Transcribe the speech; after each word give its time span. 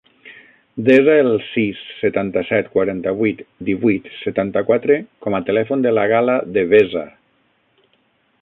Desa 0.85 1.17
el 1.23 1.29
sis, 1.49 1.83
setanta-set, 1.97 2.71
quaranta-vuit, 2.77 3.45
divuit, 3.69 4.09
setanta-quatre 4.23 4.99
com 5.27 5.39
a 5.41 5.45
telèfon 5.51 5.85
de 5.89 5.93
la 5.99 6.11
Gala 6.17 6.41
Devesa. 6.57 7.09